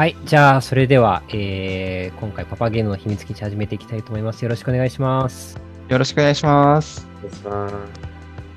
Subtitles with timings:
[0.00, 0.16] はい。
[0.24, 4.42] じゃあ、それでは、えー、今回パパゲームの秘密基地始めていきたいと思います。
[4.42, 5.60] よろしくお願いします。
[5.90, 7.06] よろしくお願いします。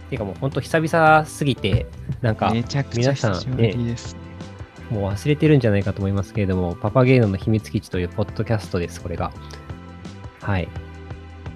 [0.08, 1.86] ていうかもう本当久々すぎて、
[2.22, 4.16] なんか、めちゃくちゃ皆さん久しぶりです。
[4.90, 9.34] もう忘れてるんじゃないかと思いますけれども、パパゲーノの秘密基地というポッドキャストです、これが。
[10.40, 10.70] はい。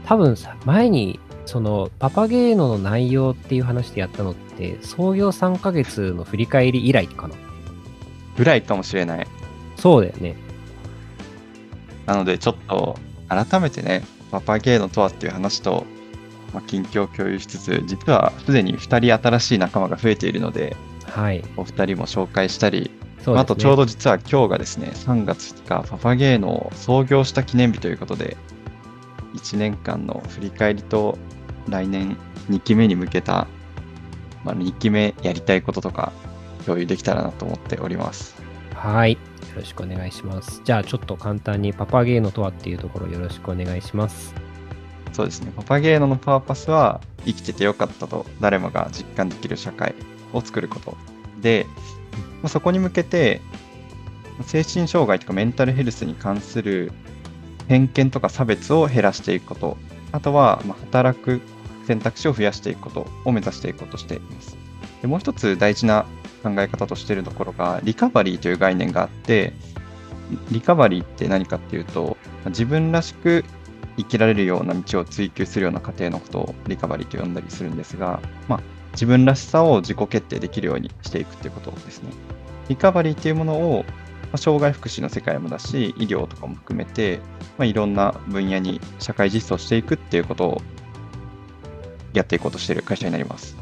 [0.03, 7.35] 多分さ、前に、その、パパゲーノの内容っていう話でやったのって、創業3ヶ月の振り返り以来かな。
[8.35, 9.27] ぐらいかもしれない。
[9.77, 10.35] そうだよね。
[12.05, 12.97] なので、ちょっと
[13.29, 15.85] 改めてね、パパゲーノとはっていう話と、
[16.53, 21.43] まあ、近況を共有しつつ、実はすでに2人新しい仲間が増えているので、はい。
[21.55, 22.91] お二人も紹介したり、
[23.25, 23.33] ね。
[23.35, 28.37] あとちょうど実は今日がですね、3月2日、パパゲーノを創業した記念日ということで、
[29.35, 31.17] 1年間の振り返りと
[31.69, 32.17] 来年
[32.49, 33.47] 2期目に向けた、
[34.43, 36.13] まあ、2期目やりたいこととか
[36.65, 38.35] 共有できたらなと思っております。
[38.73, 39.17] はい。
[39.57, 40.61] よろしくお願いします。
[40.63, 44.35] じゃあ、ちょっと簡単にパパゲーノとはっていうところよろしくお願いします。
[45.13, 49.95] そうですね、パパゲーノのパーパスは生きててよかったと誰もが実感できる社会
[50.31, 50.95] を作ること
[51.41, 51.65] で、
[52.43, 53.41] まあそこに向けて
[54.43, 56.91] 精神障害とかメンタルヘルスに関する
[57.67, 59.77] 偏見とか差別を減らしていくこと、
[60.11, 61.41] あとはまあ働く
[61.87, 64.55] 選択肢を増やしていくことを目指していこうとしています。
[65.01, 66.05] でもう一つ大事な
[66.43, 69.53] 考え方としてるところが、リカバリーという概念があって、
[70.51, 73.43] リカバリーって何かっていうと、自分らしく
[73.97, 78.59] 生きられるような道を追求するような過程のことをリカバリーと呼んだりするんですが、まあ、
[78.93, 82.11] 自分らしさを自己決定できるようにしていくっていうことですね。
[82.69, 87.19] リカバリーっていうものを、まあ、障害福祉の世界もだし、医療とかも含めて、
[87.57, 90.61] まあ、いろんな分野に社会実装していくっていうことを
[92.13, 93.57] やっていこうとしている会社になります。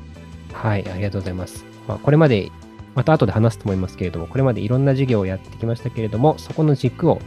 [0.54, 1.66] はい、ありがとうございます。
[1.88, 2.52] まあ、これまで、
[2.96, 7.22] また後で話すと思いますけれども、これまでいろんな事業をやってきましたけれども、そこの軸を、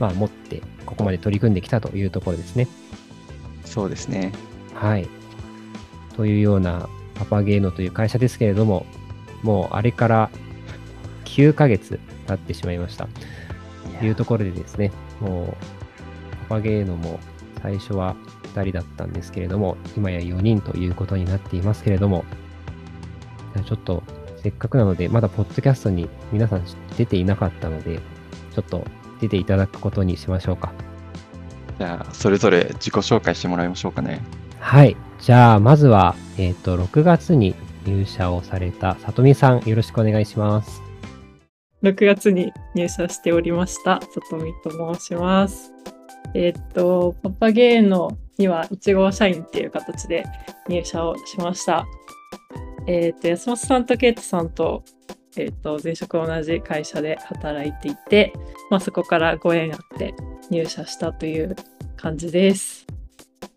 [0.00, 2.68] まあ、持って、ここまで取り組んできたというところですね。
[3.64, 4.32] そうですね。
[4.74, 5.08] はい。
[6.16, 8.86] というようなパパゲーノという会社ですけれども、
[9.42, 10.30] もうあれから
[11.26, 13.08] 9ヶ月経ってしまいました。
[14.00, 15.56] というところでですね、もう
[16.48, 17.20] パパゲーノも
[17.62, 18.16] 最初は
[18.54, 22.24] 2人だったんですけれども、今や4人ということになっていますけれども、
[23.64, 24.02] ちょっと
[24.44, 26.64] せっかくなので、まだポッドキャストに皆さん
[26.98, 27.98] 出ていなかったので、
[28.54, 28.84] ちょっと
[29.18, 30.70] 出ていただくことにしましょうか。
[31.78, 34.20] じゃあ、それぞれ自己紹介してもらいましょうかね。
[34.60, 34.98] はい。
[35.18, 37.54] じゃあ、まずは、えっ、と、6月に
[37.86, 40.82] 入社をされたさとみさん、よろしくお願いします。
[41.82, 45.72] 6月に入社しておりました、さとみと申します。
[46.34, 50.26] えーっと、パパゲーノには1号社員っていう形で
[50.68, 51.86] 入社をしました。
[52.86, 54.84] えーっと、安本さんとケイトさんと、
[55.36, 58.32] えーっと、前職同じ会社で働いていて、
[58.70, 60.14] まあ、そこからご縁あって
[60.50, 61.56] 入社したという
[61.96, 62.86] 感じです。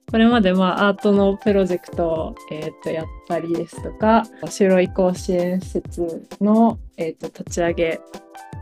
[0.10, 8.00] これまでまあアートのプロジェクトを、えー、とやったりですとか就労移行支援施設の、えー、と立ち上げ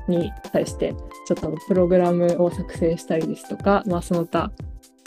[0.07, 0.95] に対して
[1.27, 4.51] ちょっとプログラムを作成したりですとか、まあ、その他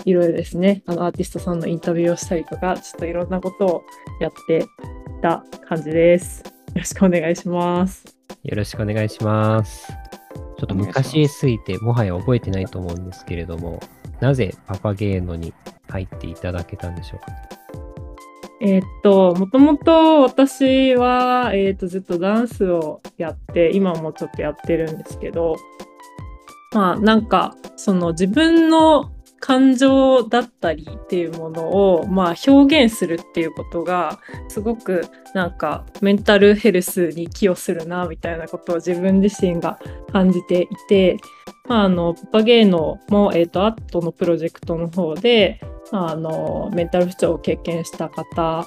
[0.05, 3.83] いろいろですねあのアーティストさんのインタビューをしたりとかちょっといろんなことを
[4.21, 4.65] やって
[5.19, 6.45] いた感じです。
[6.45, 8.17] よろしくお願いします。
[8.45, 9.93] よろしくお願いします。
[10.57, 13.81] ちょっと昔すぎて、もはや覚えてないと思うんですけれども、
[14.21, 15.53] なぜパパゲーノに
[15.89, 17.33] 入っていただけたんでしょうか？
[18.61, 25.57] えーっと、もともと私は、えーっと、ずっとダンスをやって、今もちょっとやってるんですけど、
[26.73, 29.11] まあ、なんか、その自分の
[29.41, 34.19] 感情だったりっていうものを、まあ、表現するっていうことが、
[34.49, 39.79] すごくなんか、メンタルヘルスに寄与するな、みたいなことを自分自身が
[40.13, 41.17] 感じていて、
[41.69, 45.61] まあ、あの、パパゲーノも、えーっと、アートのプロジェクトの方で、
[45.91, 48.67] あのメンタル不調を経験した方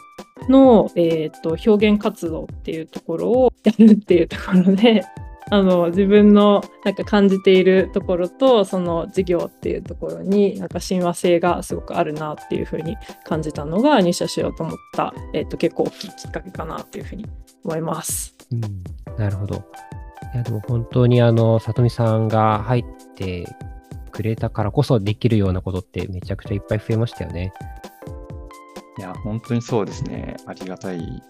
[0.49, 5.03] の、えー、と表現活動っていうところをやるっていうところで
[5.51, 12.95] あの自分のなんか感じているところとその事業っていうところになんか親和性がすごくあるなっていうふうに
[13.25, 17.27] 感じたのが入社しようと思った、えー、と結構大きいきっかけかなっていうふうに
[17.65, 18.33] 思います。
[18.51, 18.61] うん、
[19.17, 19.63] なるほど。
[20.33, 23.45] いや、でも本当にあの、さとみさんが入って
[24.11, 27.51] くれたからこそできるようなことってめちゃくちゃいっぱい増えましたよね。
[28.97, 30.37] いや、本当にそうですね。
[30.45, 31.21] ありがたい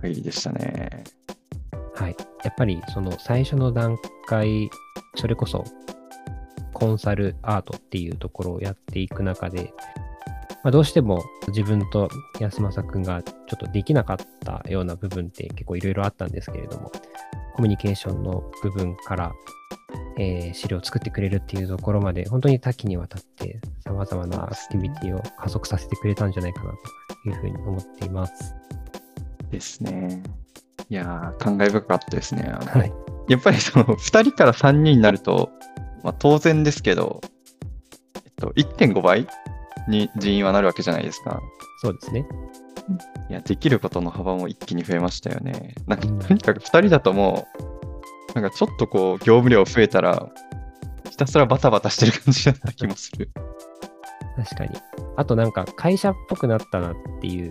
[0.00, 1.02] 限りでしたね。
[2.02, 2.16] はい。
[2.42, 3.96] やっぱりその最初の段
[4.26, 4.68] 階、
[5.14, 5.62] それこそ
[6.72, 9.72] コンサルアートっていうところをやっていく中で、
[10.64, 12.08] まあ、どうしても自分と
[12.40, 16.90] 安正くんがちょっとできなかったような部分って結構いろいろあったんですけれども、
[17.54, 19.32] コミュニケーションの部分から
[20.18, 26.72] えー資料を作ってくれるっていうところまで、本当に多岐にわたって様々なアクティビティを加速させてくれたんじゃないかな
[27.22, 28.56] というふうに思っています。
[29.52, 30.20] ですね。
[30.92, 32.42] いやー、感慨深かったですね。
[32.42, 32.92] はい。
[33.26, 35.50] やっぱりその2人から3人になると、
[36.04, 37.22] まあ、当然ですけど、
[38.14, 39.26] えっと、1.5倍
[39.88, 41.40] に人員はなるわけじゃないですか。
[41.80, 42.26] そうですね。
[43.30, 45.74] いや、できることの幅も一気に増えましたよね。
[45.86, 47.48] なんか、うんとにかく2人だとも
[48.34, 50.28] う、なんかちょっとこう、業務量増えたら、
[51.08, 53.30] ひたすらバタバタしてる感じだった気もする。
[54.36, 54.78] 確かに。
[55.16, 57.50] あとなんか会社っぽくなったなっていう、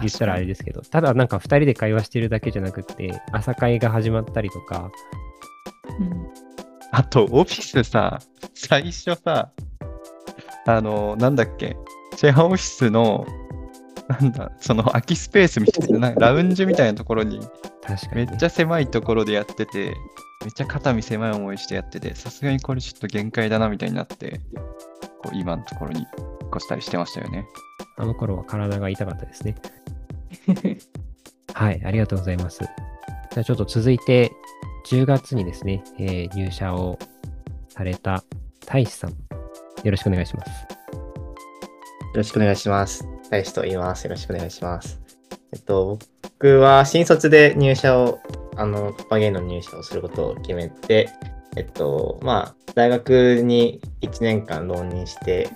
[0.00, 4.90] 言ったらあれですけど、ただなんか2人で会話してるだけじゃなくて、朝会が始まったりとか、
[6.00, 6.52] うん
[6.94, 8.20] あと、オフィスさ、
[8.54, 9.50] 最初さ、
[10.66, 11.74] あの、なんだっけ、
[12.16, 13.26] シェアオフィスの、
[14.08, 17.40] なんだ、その空きスペースみたいな、ラウンジみたいなところに、
[17.82, 18.26] 確かに、ね。
[18.26, 19.94] めっちゃ狭いところでやってて、
[20.42, 24.42] めっちゃ肩身狭い思いしてやってて、さすがにこれちょっと限界だなみたいになって、
[25.22, 26.08] こう今のところに引っ
[26.54, 27.46] 越したりしてましたよね。
[27.96, 29.56] あの頃は体が痛かったですね。
[31.54, 32.60] はい、ありがとうございます。
[32.60, 34.32] じゃあちょっと続いて、
[34.86, 36.98] 10月にですね、えー入社を
[37.68, 38.24] された
[38.66, 39.16] 大志さん、よ
[39.90, 40.50] ろしくお願いします。
[40.50, 43.06] よろしくお願いします。
[43.30, 44.04] 大志と言います。
[44.04, 45.00] よろしくお願いします。
[45.52, 48.20] えっと、僕は新卒で入社を、
[48.56, 51.08] あの、パパゲーの入社をすることを決めて、
[51.56, 55.48] えっと、まあ、大学に1年間浪人して、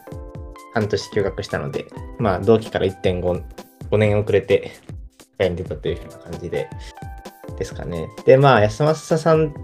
[0.76, 1.86] 半年休学したので、
[2.18, 3.42] まあ、同期から1.5
[3.90, 4.72] 5年遅れて、
[5.38, 6.68] 会に出たというふうな感じで、
[7.56, 8.08] ですかね。
[8.26, 9.54] で、まあ、安政さん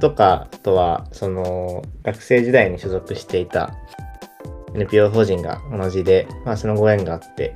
[0.00, 3.76] とかとは、その、学生時代に所属していた
[4.74, 7.54] NPO 法人が同じで、まあ、そのご縁があって、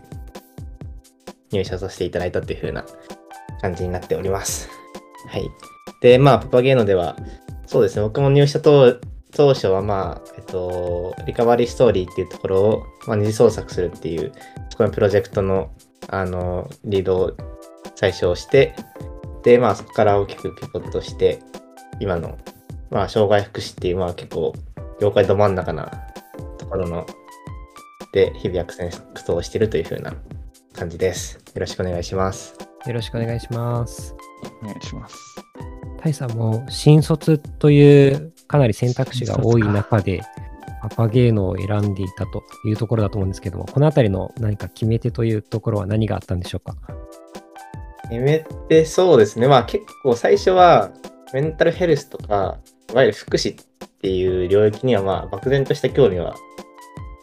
[1.50, 2.84] 入社させていただいたという風な
[3.60, 4.68] 感じになっております。
[5.26, 5.50] はい。
[6.00, 7.16] で、まあ、パパゲーノでは、
[7.66, 9.00] そうですね、僕も入社当
[9.38, 14.32] 当初は、まあ、えっと、リカバリーストーリーっていうところを、まあ、二次創作するっていう、
[14.68, 15.70] そこのプロジェクトの、
[16.08, 17.36] あの、リードを
[17.94, 18.74] 最初して、
[19.44, 21.38] で、まあ、そこから大きくピボットして、
[22.00, 22.36] 今の、
[22.90, 24.52] まあ、障害福祉っていう、まあ、結構、
[25.00, 25.88] 業界ど真ん中な
[26.58, 27.06] ところの
[28.12, 30.14] で日々悪戦苦闘しているという風な
[30.72, 31.36] 感じです。
[31.54, 32.56] よろしくお願いします。
[32.86, 34.16] よろしくお願いします。
[34.62, 35.16] お願いします。
[36.02, 40.22] 大志さんも新卒というかなり選択肢が多い中で、
[40.82, 46.76] パパゲーノを選んでいたというところだと思うんですけども、このあたりの何か決め手というところは何があったんでしょうか？
[48.10, 49.48] 決めてそうですね。
[49.48, 50.90] まあ結構最初は
[51.32, 52.58] メンタルヘルスとか、
[52.90, 53.66] いわゆる福祉っ
[54.00, 56.34] ていう領域にはまあ漠然とした興味は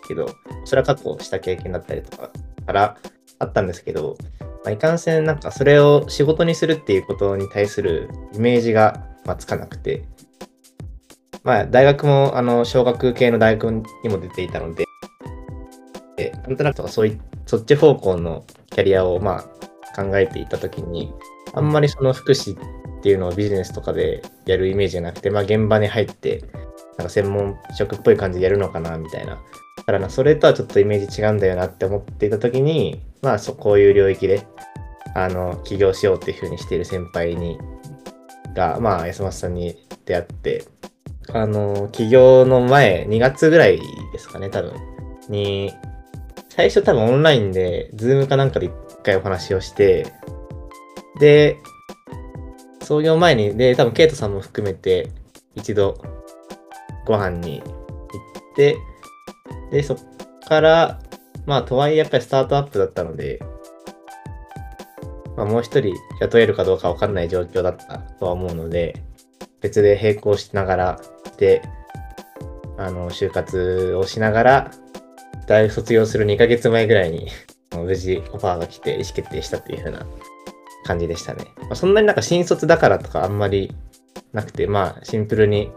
[0.08, 0.28] けど、
[0.66, 2.30] それは過去した経験だったりとか
[2.68, 2.98] から
[3.40, 4.18] あったんですけど、
[4.64, 10.04] まあ、いかんせんなんかそれを仕事にするっていうことに対するイメージが、まあ、つかなくて、
[11.46, 14.86] まあ大学もあの小学系の大学にも出ていたので、
[16.48, 19.46] なんとなくとかそういうそっち方向のキャリアをま
[19.96, 21.14] あ考えていたときに、
[21.54, 26.44] あんまりその福祉っていうのをビジネスとかでやるイメージがなくて、まあ現場に入って、
[26.98, 29.36] なんか専門職っぽい感じでやるのかなみたいな。
[29.78, 34.48] だからな、それとはちょっとイメージ違うんだよなって思っていたときに、まあそこういう領域で、
[35.14, 37.60] あの、起業しようっていうふうにしている先輩に、
[38.56, 40.66] が、まあ安松さんに出会って、
[41.34, 43.80] あの、起業の前、2月ぐらい
[44.12, 44.74] ですかね、多分、
[45.30, 45.74] に、
[46.50, 50.14] 最初多分オンラインで、ズームかなんかで一回お話をして、
[51.20, 51.58] で、
[52.82, 55.10] 創業前に、で、多分ケイトさんも含めて、
[55.56, 55.98] 一度
[57.06, 58.78] ご飯に行って、
[59.72, 59.98] で、そっ
[60.48, 61.00] から、
[61.46, 63.40] まあ、とはいえやっぱりスタートアップだったので、
[65.36, 69.05] まあ、もう一人雇えるかどうかわかんない状況だったとは思うので、
[69.66, 71.02] 別で並行しながら、
[71.38, 71.64] で、
[72.78, 74.72] あの、就活をしながら、
[75.48, 77.28] 大卒業する2ヶ月前ぐらいに、
[77.76, 80.06] 無事オファーが来て意思決定したっていう風な
[80.86, 81.46] 感じでしたね。
[81.62, 83.76] まあ、そんなになんか新卒だからとかあんまり
[84.34, 85.72] なくて、まあシンプルに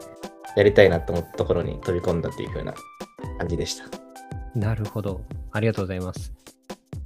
[0.57, 2.75] やりたいなと思ったところに飛び込んだっていう風な
[3.39, 3.85] 感じでした。
[4.55, 5.23] なるほど。
[5.53, 6.33] ありがとうございます。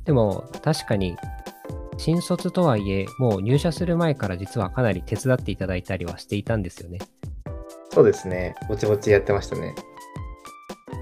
[0.04, 1.16] でも、確かに、
[1.98, 6.98] 新卒とはいえ、もう入社する前から実はかなり手伝っていただいたりはしていたんですよね。
[7.90, 8.54] そうですね。
[8.68, 9.74] ぼちぼちやってましたね。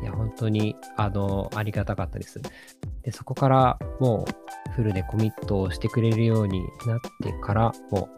[0.03, 2.41] いや、本当に、あの、ありがたかったです。
[3.03, 8.09] で、そこからもう、フルでコミットをしてくれるようになってから、も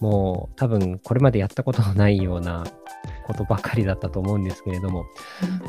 [0.00, 2.64] う、もう、多分、これまでやったことのないような
[3.26, 5.04] ことばかりだったと思うんですけれども、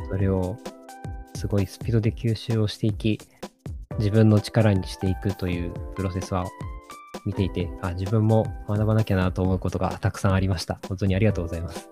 [0.10, 0.58] それを、
[1.36, 3.20] すごいスピードで吸収をしていき、
[4.02, 6.46] 自分の力にしていくというプロセスは
[7.26, 10.80] 見ていて、あ、自分も学ばなきゃなと思うことがたくさんありました。
[10.88, 11.88] 本当にありがとうございます。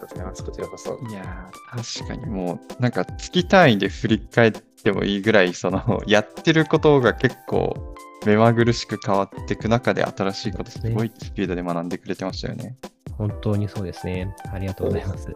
[0.00, 0.44] ございます。
[0.44, 0.98] こちらこそ。
[1.10, 12.76] いやー、確かにもう、なんか月単位で振り返ってもいいぐらい、その、 やってることが結構目まぐるしく変わっていく中で新しいことすごいスピードで学んでくれてましたよね。
[13.18, 14.34] 本当にそうですね。
[14.52, 15.28] ありがとうございます。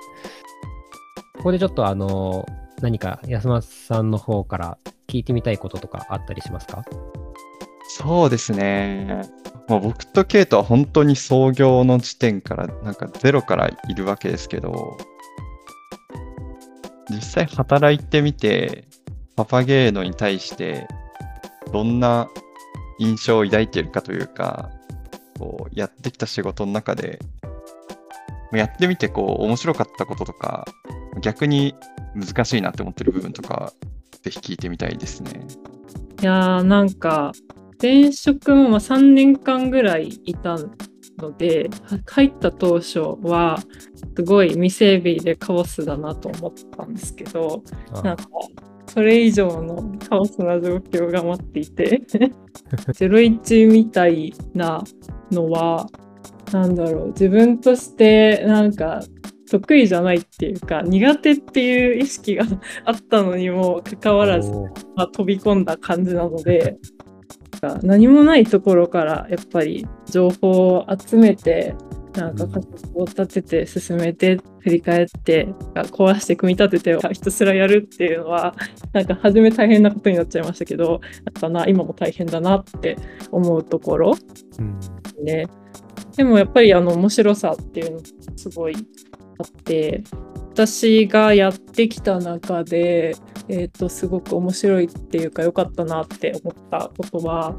[1.36, 2.46] ここでちょっとあの、
[2.80, 4.78] 何か安松さんの方から
[5.10, 6.84] 聞いてみたいこととかあったりしますか？
[7.88, 9.22] そうですね。
[9.68, 14.96] まあ、僕とケイトは本当に創業の時点から、なんかゼロからいるわけですけど、
[17.10, 18.84] 実際働いてみて、
[19.34, 20.86] パパゲーノに対して、
[21.72, 22.28] どんな
[23.00, 24.70] 印象を抱いているかというか、
[25.38, 27.18] こう、やってきた仕事の中で、
[28.52, 30.66] やってみて、こう、面白かったこととか、
[31.22, 31.74] 逆に
[32.14, 33.72] 難しいなって思ってる部分とか、
[34.22, 35.46] ぜひ聞いてみたいですね。
[36.22, 37.32] いやーなんか
[37.80, 40.58] 前職もまあ3年間ぐらいいた
[41.18, 43.58] のでは入った当初は
[44.16, 47.62] すごい未整備でカオスだなと思ったんですけど
[47.92, 48.26] あなんか
[48.86, 52.02] それ以上のカオスな状況が待っていて
[52.92, 54.82] 01みたいな
[55.30, 55.86] のは
[56.52, 59.00] なんだろう自分としてなんか
[59.50, 62.44] 得意じゃないっていうか苦手っていう意識が
[62.84, 64.50] あったのにもかかわらず
[64.96, 66.78] まあ、飛び込んだ感じなので
[67.60, 71.74] なんか何もないところからやっぱり情報を集めて
[72.14, 78.54] なんか仮説を立てて進めて振り返って壊して組み立ててひたすらやるっていうのは
[78.92, 82.96] なんか初め大変なことになっちゃいましたけどなんかな今も大変だなって
[83.30, 84.16] 思うところ
[84.58, 84.80] うん
[85.24, 85.46] ね。
[86.16, 88.00] でもやっぱりあの面白さっていうの
[88.36, 88.74] すごい
[89.09, 89.09] あ
[89.42, 90.02] って
[90.52, 93.14] 私がやってきた中で、
[93.48, 97.56] えー、とすごく面白いっていうか良かったなって思ったことは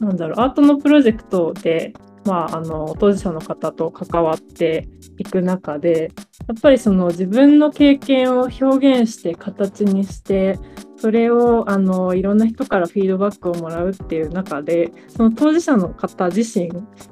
[0.00, 1.94] 何だろうアートのプロジェクトで、
[2.24, 6.12] まあ、あの当事者の方と関わっていく中で
[6.48, 10.58] やっぱりその自分の経験を表現して形にして
[10.98, 16.70] それをあのいろんな人からフィードバックをもらうっていう中でその当事者の方自身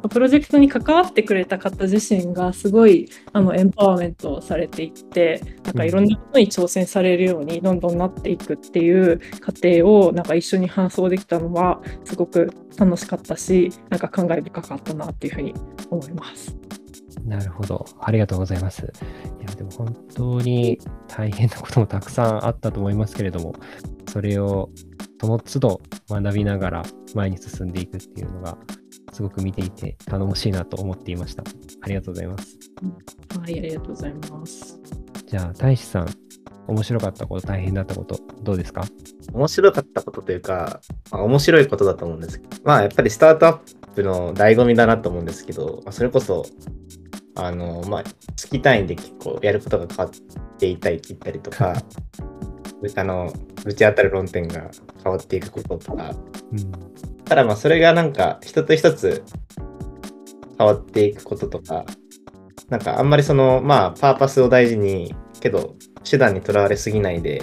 [0.09, 15.55] プロジェクトに関わってくれた方自身がすごいあのエンパワーメントされていってなんかいろんなことに挑戦されるようにどんどんなっていくっていう過程をなんか一緒に搬送できたのはすごく楽しかったしなんか感慨深かったなっていうふうに
[15.91, 16.74] 思います。
[17.25, 17.87] なるほど。
[18.01, 18.83] ありがとうございます。
[18.83, 20.79] いや、でも本当に
[21.09, 23.55] 大変なこともたくさんあったと思いますけれども、
[24.13, 24.71] それを
[25.21, 26.83] その都度学びながら
[27.15, 28.59] 前に進んでいくっていうのが、
[29.13, 31.45] すごく見ていて頼もしいなと思っていました。
[31.83, 32.59] ありがとうございます。
[33.41, 34.81] はい、ありがとうございます。
[35.27, 36.09] じゃあ、大志さん、
[36.67, 38.85] 面白かったこと、大変だったこと、どうですか？
[39.33, 46.45] 面白かったことというか、まあ、面白いことだと思うんですけど、まあやっぱりスタートアップの醍醐味だなと思うんですけど、まあ、それこそ、
[47.37, 48.05] あの、まあ、
[48.37, 51.75] 月単位で結構やることが変わっていたり切ったりとか、
[52.97, 53.33] あの、
[53.65, 54.71] ぶち当たる論点が
[55.03, 56.15] 変わっていくこととか、
[56.53, 56.73] うん。
[57.25, 59.25] ただまあそれがなんか一つ一つ
[60.59, 61.85] 変わっていくこととか、
[62.69, 65.75] なんかあんまりそのまあパーパスを大事に、けど
[66.09, 67.43] 手段にとらわれすぎないで、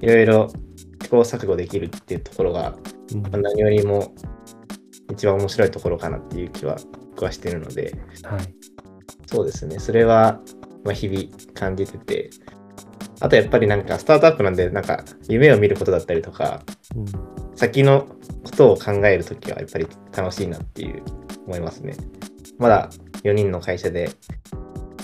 [0.00, 0.48] いろいろ
[1.02, 2.76] 試行錯誤できるっていうところが、
[3.14, 4.14] うんまあ何よりも
[5.10, 6.76] 一番面白いところかなっていう気は
[7.10, 8.54] 僕はしてるので、はい。
[9.30, 10.40] そうですね、それは
[10.84, 12.30] まあ日々感じてて、
[13.20, 16.62] あとやっぱりなんかスタートアップなんで、なんか夢を見ることだったりとか、
[16.96, 18.06] うん先の
[18.42, 21.02] ことを考えるときはやっぱり楽しいなっていう
[21.44, 21.94] 思いますね。
[22.58, 22.88] まだ
[23.22, 24.08] 4人の会社で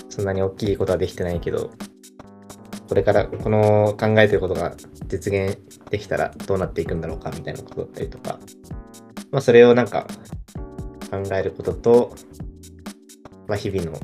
[0.09, 1.69] そんなに大きいことはできてないけど、
[2.89, 5.59] これからこの考えてることが実現
[5.91, 8.39] できたらどうなっていくんだろうかみたいなことだったりとか、
[9.29, 10.07] まあそれをなんか
[11.11, 12.15] 考えることと、
[13.47, 13.99] まあ日々の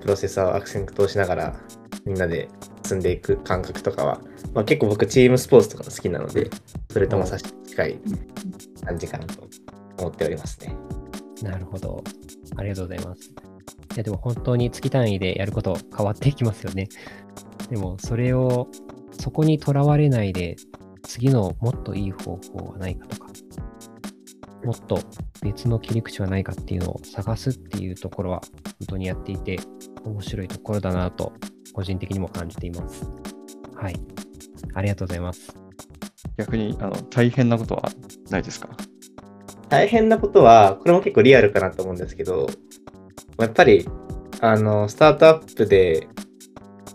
[0.00, 1.56] プロセッサーをアクセントをしながら
[2.04, 2.48] みんなで
[2.86, 4.20] 進んでいく感覚とかは、
[4.52, 6.50] まあ、結構僕チームスポーツとか好きなので、
[6.90, 7.98] それとまさしく近い
[8.84, 9.48] 感じかなと
[9.98, 10.76] 思っておりますね。
[11.42, 12.04] なるほど。
[12.56, 13.30] ありがとうございます。
[13.30, 13.32] い
[13.96, 16.88] や、でも本当に月単位でやること変わっていきますよね。
[17.70, 18.68] でも、それを、
[19.18, 20.56] そこにとらわれないで、
[21.04, 23.28] 次のもっといい方法はないかとか、
[24.64, 24.98] もっと
[25.42, 28.40] 別の切り口はないかっていうのを探すっていうところは、
[28.80, 29.58] 本当にやっていて、
[30.04, 31.32] 面白いところだなと、
[31.72, 33.08] 個人的にも感じています。
[33.74, 34.00] はい。
[34.74, 35.54] ありがとうございます。
[36.36, 37.90] 逆にあの大変なことは
[38.30, 38.70] ないですか？
[39.68, 42.48] 大変なことは、これも結構リアルかなと思うんですけど、
[43.38, 43.88] やっぱり、
[44.40, 46.08] あの、スタートアップで、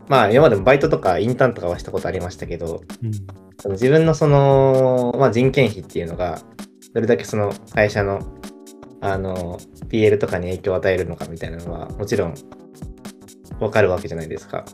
[0.08, 3.72] まあ今までもバイトとかインターンとかはしたことありましたけど、うん。
[3.74, 6.40] 自分のその、まあ、人件費っていうのが、
[6.94, 8.20] どれだけその会社の、
[9.02, 12.36] あの、PL とかに影響を与えるのかみたいなのは、もちろん
[13.60, 14.66] わかるわけじゃないですか。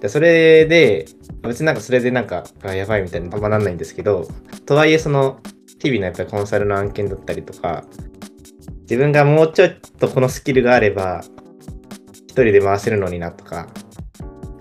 [0.00, 1.06] でそれで、
[1.42, 4.28] 別になんかそれでなんか、あやばいみたいなあんまなんないんですけど、
[4.66, 5.40] とはいえその、
[5.78, 7.84] 日々のやっぱりコンサルの案件だったりとか、
[8.82, 11.22] 自分がもうちょっとこのスキルがあれば、
[12.26, 13.68] 一人で回せるのになとか、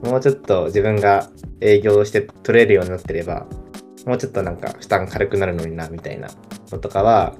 [0.03, 1.29] もうちょっと自分が
[1.61, 3.47] 営業して取れるようになってれば、
[4.05, 6.29] もうちょっとなんか負担軽くなるのにな、みたいな
[6.71, 7.35] のとかは、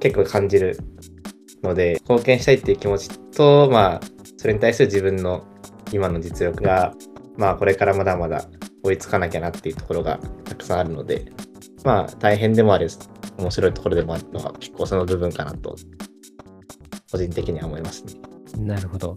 [0.00, 0.78] 結構感じる
[1.62, 4.00] ので、貢献したいっていう気持ちと、まあ、
[4.36, 5.46] それに対する自分の
[5.92, 6.94] 今の実力が、
[7.36, 8.46] まあ、これからまだまだ
[8.82, 11.32] 追いつかなきゃなっていうところがたくさんあるので、
[11.84, 12.88] まあ、大変でもある、
[13.38, 15.76] 面白いところでもあるのが結構その部分かなと、
[17.10, 18.14] 個人的には思いますね。
[18.58, 19.16] なるほど。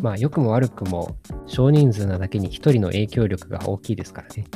[0.00, 1.16] まあ、良くも悪くも
[1.46, 4.46] 少人数なだけに一人の影響力が大きいですからね。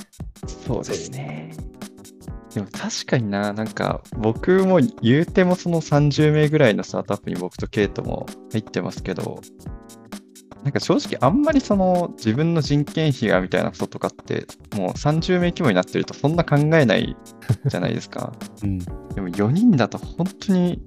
[0.46, 1.52] そうですね。
[2.54, 9.40] でも確かにな、なんか僕も言うてもその30名ぐらいのスタートアップに僕とケイトも入ってますけど、
[10.62, 17.14] なんか正直あんまりその自分の人件費がみたいなこととかってもう30名規模になってるとそんな考えない
[17.66, 18.32] じゃないですか。
[18.62, 18.78] うん。
[18.78, 18.86] で
[19.20, 20.80] も4人だと本当に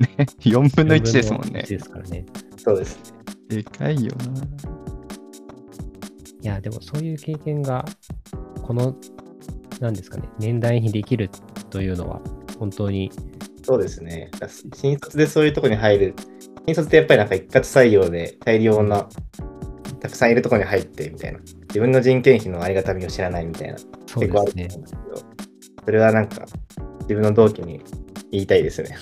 [0.00, 1.68] ね、4分の1ですもんね1。
[1.68, 2.26] ですからね。
[2.56, 2.98] そうです。
[3.48, 4.42] でかいよな。
[6.42, 7.84] いや、でもそういう経験が、
[8.62, 8.96] この、
[9.80, 11.30] なんですかね、年代にできる
[11.70, 12.20] というのは、
[12.58, 13.10] 本当に、
[13.62, 14.30] そうですね。
[14.38, 16.14] だ新卒でそういうところに入る。
[16.66, 19.08] 新卒ってやっぱりなんか一括採用で大量な、
[20.00, 21.38] たくさんいるところに入ってみたいな。
[21.68, 23.78] 自分の人件費のありがたみを知らないみたいな。
[23.78, 23.84] そ
[24.16, 24.82] う結構あですねると思うん。
[24.82, 26.46] ですけど、それはなんか
[27.02, 27.80] 自分の同期に
[28.30, 28.96] 言いたいですね。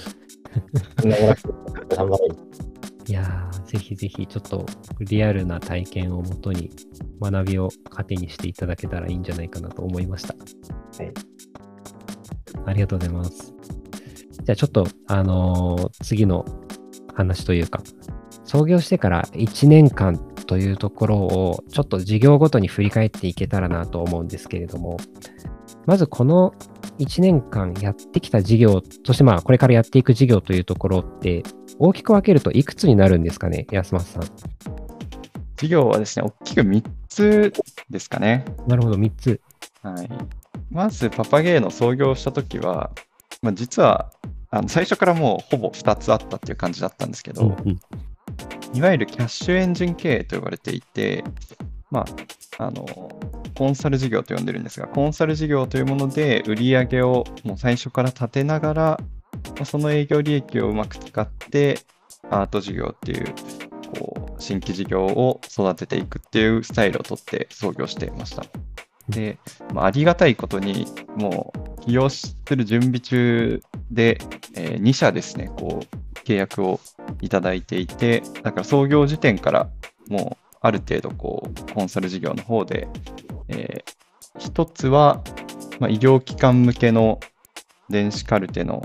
[3.07, 4.65] いやー、ぜひぜひ、ちょっと
[5.01, 6.71] リアルな体験をもとに、
[7.21, 10.35] 学びを糧にしていただけたらいいんじゃないかなと思いました。
[10.35, 11.13] はい。
[12.67, 13.53] ありがとうございます。
[14.45, 16.45] じゃあちょっと、あのー次の
[17.15, 17.83] 話というか、
[18.45, 24.97] 創業してから1年間というところを、ちょっと事業ごとに振り返っていけたらなと思うんですけれども、
[25.87, 26.55] まずこの
[26.99, 31.43] 1年間やってきた事業、そしてまあこれからやっていく事業というところって、
[31.79, 34.23] 大きく分けるといくつになるんですかね、安松さん。
[35.57, 37.53] 事業はですね、大きく3つ
[37.91, 38.45] ですかね。
[38.67, 39.41] なるほど、3つ。
[39.83, 40.09] はい。
[40.71, 42.91] まず、パパゲーの創業したときは、
[43.43, 44.11] まあ、実は、
[44.51, 47.81] あの最初からもうほぼ2つあったっていう感じだったんですけど、うん
[48.75, 51.23] いわゆるキャッシュエンジン経営と呼ばれていて、
[51.91, 52.07] ま
[52.59, 52.87] あ、あの、
[53.55, 59.01] コンサル事業と呼んでるんですが、コンサル事業というもので売り上げをもう最初から立てながら、
[59.65, 61.79] その営業利益をうまく使って、
[62.31, 63.35] アート事業っていう、
[63.99, 68.45] こう、新規事業を育てていくっていうスタイルをとって創業していました。
[69.09, 69.39] で、
[69.75, 70.87] まあ、ありがたいことに、
[71.17, 73.61] もう、起業する準備中
[73.91, 74.19] で、
[74.55, 76.81] え2社ですね、こう、契約を
[77.21, 79.69] いただいていて、だから創業時点から
[80.09, 82.89] もうある程度こうコンサル事業の方で、
[83.49, 83.93] えー
[84.39, 85.23] 一つは、
[85.79, 87.21] まあ、医療機関向けの
[87.91, 88.83] 電子カルテの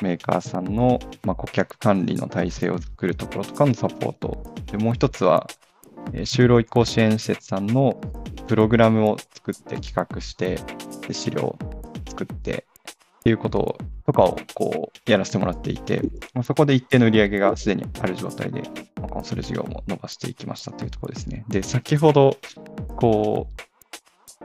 [0.00, 4.54] メーカーさんの、まあ、顧客管理の体制を作るところとかのサポート。
[4.72, 5.46] でもう一つは、
[6.14, 8.00] えー就労移行支援施設さんの
[8.46, 10.58] プログラムを作って企画して、
[11.06, 11.58] で資料を
[12.08, 12.64] 作って
[13.20, 16.00] っていうこととかをこうやらせてもらっていて、
[16.32, 18.62] まあ、そこで一定の売り上げがすでにある状態で、
[18.96, 21.44] まあコンサル事業も伸ばしていきましたというところですね。
[21.48, 22.38] で、先ほど、
[22.96, 23.67] こう、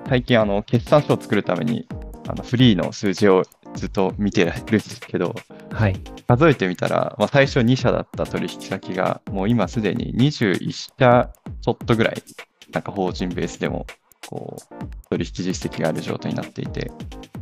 [0.08, 1.88] 最近あの決算書を作るために
[2.28, 3.44] あのフリーの数字を
[3.76, 5.36] ずっと見てるんですけど、
[5.72, 6.00] はい。
[6.28, 11.30] 数えてみたら、まあ、最初2社だった取引先が、もう今すでに21社
[11.62, 12.24] ちょっとぐらい、
[12.72, 13.86] なんか法人ベースでも、
[14.28, 16.92] こう、取引実績がある状態になっていて、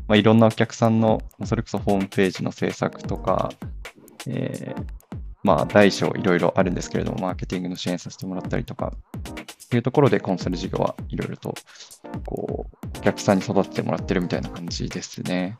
[0.07, 3.51] まあ、いろんなお客さんの、それこそホームページの制作とか、
[4.27, 5.00] えー
[5.43, 11.55] まあ、大小いろいろあるんですけれども、マーケティングの支援させてもらったりとか、っていうところでコンサル事業はいろいろと、
[12.25, 15.57] こう、お客さんに育ててもらってるみたいな感じですね。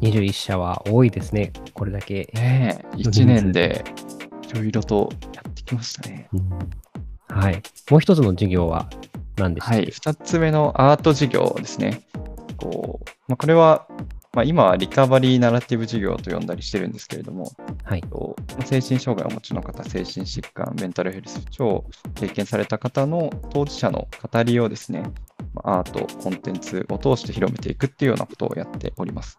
[0.00, 1.52] 21社は多いですね。
[1.74, 2.30] これだけ。
[2.34, 3.84] ねえ、1年で
[4.50, 6.28] いろいろとやってきましたね。
[6.32, 6.50] うん
[7.28, 7.62] はい。
[7.90, 8.90] もう一つの授業は
[9.36, 9.80] 何でしたっけ？
[9.80, 12.02] はい、2つ目のアート事業ですね。
[12.58, 13.86] こうまあ、これは、
[14.34, 17.52] まあ、今はリカバリーナラティブ事業と呼んだりしてるんですけれども、
[17.84, 18.02] はい。
[18.64, 25.02] 精神障害をお持ちの方、精神疾患、メンタルヘルス不調を経験された方の当事者の語りをですね、
[25.52, 29.38] まあアート、コンテンツを通して広めていくっていうようなことをやっております。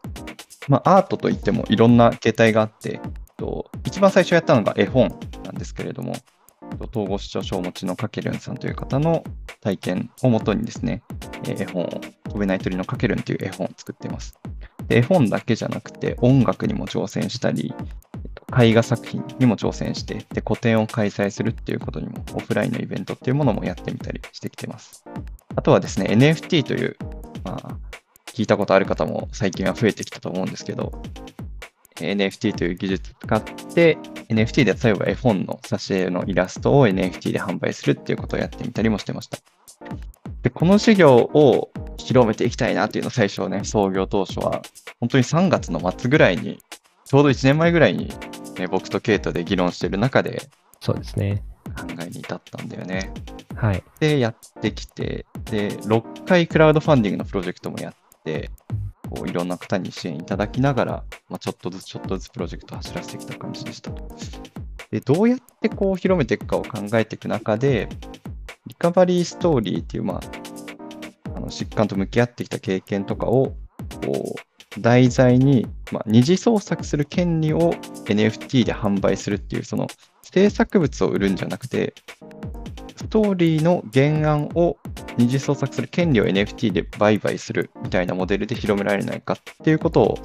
[0.67, 3.01] まあ、アートといってもいろんな形態があって、
[3.37, 5.09] と一番最初やったのが絵本
[5.43, 6.13] なんですけれども、
[6.77, 9.23] と統合失調症をお持ちのかけるんさんという方の
[9.61, 11.03] 体験をもとにですね、
[11.45, 14.39] えー絵本を、飛べない鳥のかけるんという絵本を作っています。
[14.97, 17.73] 絵本だけじゃなくて音楽にも挑戦したり、
[18.57, 25.03] 絵画作品にも挑戦して、で、個展を開催するっていうことにも、オフラインのイベントっていうものもやってみたりしてきてます。
[25.55, 26.97] あとはですね、NFT という、
[27.43, 27.77] まあ、
[28.27, 30.91] 聞いたことある方も最近は増えてきたと思うんですけど、
[31.95, 33.97] NFT という技術を使って、
[34.29, 39.37] NFT で例えば絵本の挿絵のイラストを NFT で販売するっていうことをやってみたりもしてました。
[40.41, 44.61] で、この事業を広めていきたいなっていうのを最初ね、創業当初は、
[45.03, 46.59] 本当に3月の末ぐらいに、
[47.03, 48.13] ちょうど1年前ぐらいに、
[48.57, 50.49] ね、僕とケイトで議論してる中で
[50.83, 51.41] そうですね。
[51.77, 53.13] 考えに至ったんだよね。
[53.55, 53.81] はい。
[54.01, 57.93] で、やってきて、で、6回クラウドファンディングのプロジェクトもやっ
[58.25, 58.49] て、
[59.09, 64.09] こういろんな方に支援いただきながら、まあ、ちょっとずつちょっとずつプロジェクトを走らせてきた感じでしたと。
[64.91, 67.87] で、どうやってこう広めていくかを考えていく中で、
[68.67, 70.21] リカバリーストーリーっていう、まあ、
[71.35, 73.55] あの疾患と向き合ってきた経験とかを、
[74.05, 77.73] こう、題材に、まあ、二次創作する権利を
[78.05, 79.87] NFT で販売するっていう、その
[80.21, 81.93] 制作物を売るんじゃなくて、
[82.95, 84.77] ストーリーの原案を
[85.17, 90.17] 二次創作する権利を NFT で売買するみたいなモデルで広められないかっていうことを、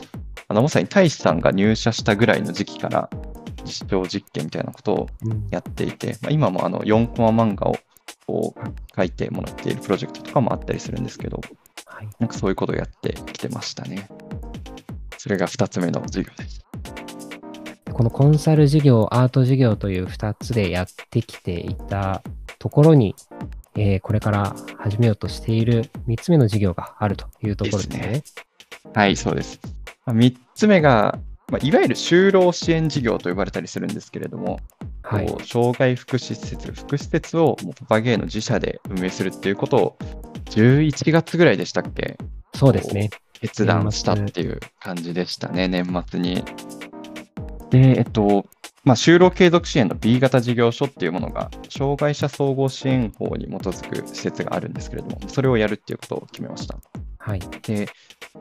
[0.48, 3.11] あのまさに大志さんが入社したぐらいの時期から
[3.64, 7.76] 実証実験みたいなことをうんやっていて、まあ、今もあの4コマ漫画を
[8.26, 11.40] こう書いてもらっているプロジェクトとかもあったりするんですけど、
[11.87, 12.08] はい。
[12.18, 14.08] なんかそういうことをやってきてましたね。
[15.18, 16.64] それが2つ目の授業です。
[17.92, 22.22] このコンサル事業、アート事業という2つでやってきていた
[22.61, 23.16] ところに、
[23.76, 27.98] えーこれから始めようとしている3つ目の事業があるというところですね。
[27.98, 28.35] です
[28.94, 29.61] はい、そうです。
[30.07, 31.18] まあ3つ目が、
[31.50, 34.61] まあ、いわゆる就労支援事業と呼ばれたりするんですけれども、
[35.02, 35.37] はい。
[35.44, 39.98] 障害福祉施設、福祉施設をもうパパゲーの自社で運営するっていうことを、
[40.50, 42.16] 11月ぐらいでしたっけ？
[42.54, 43.11] そうですね。
[43.40, 46.44] 決断したっていう感じでしたね、年末に。
[47.70, 48.46] で、えっと、
[48.85, 56.79] まあ、就労継続支援の B 型事業所っていうものが、障害者総合支援法に基づく施設があるんですけれども、それをやるっていうことを決めました。
[57.18, 57.40] はい。
[57.62, 57.88] で、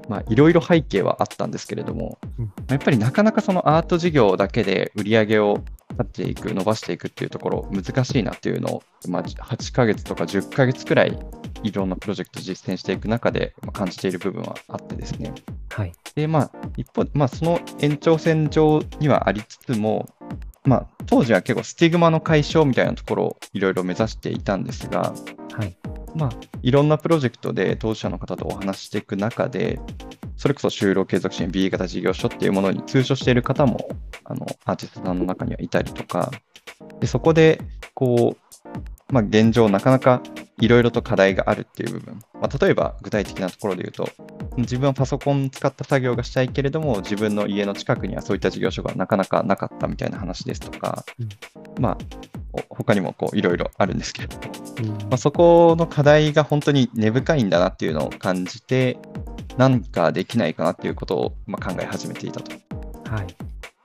[0.07, 5.63] まあ、いろいろ背景はあったんですけれども、うんやっぱりなかなかそのアート事業だけで売り上げを
[5.97, 11.17] 立っていく、伸ばしていくっていうところ、難しいなっていうのを、まあ、8ヶ月とか10ヶ月くらい、
[11.63, 15.33] いろんなプロジェクト実践していく中でまあ感じている部分はあってですね。
[15.69, 15.93] はい。
[16.15, 20.07] で、まあ、一方、まあ、その延長線上にはありつつも、
[20.65, 25.13] まあ、当時は結構スティグマの解消みたいなところをいろいろ目指していたんですが、
[25.53, 25.77] はい。
[26.15, 26.29] まあ、
[26.62, 29.79] いろんなプロジェクトで当事者の方とお話ししていく中で、
[30.38, 33.89] それこそ就労継続支援 B 型事業所っていうものに通所している方も、
[34.23, 36.32] あの、アーティストさんの中にはいたりとか、
[37.00, 37.60] でそこで、
[37.93, 40.21] こう、まあ、現状なかなか
[40.60, 42.19] いろいろと課題があるっていう部分。
[42.41, 44.10] まあ、例えば具体的なところで言うと、
[44.58, 51.06] 自分はパソコン使った作業がしたいけれども、自分の家の近くにはそういった事業所がなかなかなかったみたいな話ですとか、
[51.80, 51.97] まあ、
[52.54, 54.43] お他にもこういろいろあるんですけれども、
[54.78, 54.88] うん。
[54.88, 58.97] まあ、そこの課題が本当に根深いんだなっていうのを感じて、
[59.57, 62.51] 何かできないかなっていうことをまあ考え始めていたと。
[63.09, 63.27] はい。